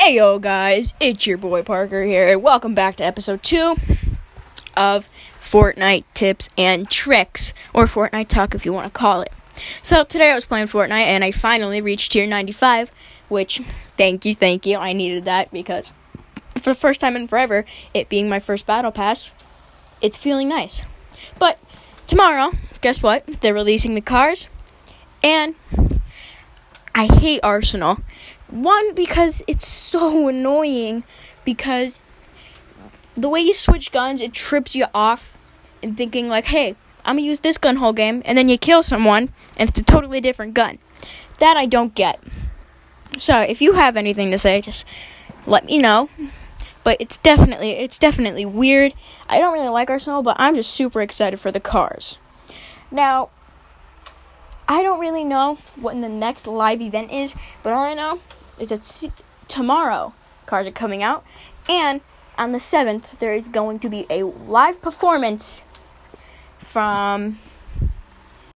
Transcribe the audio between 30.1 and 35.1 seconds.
annoying, because the way you switch guns, it trips you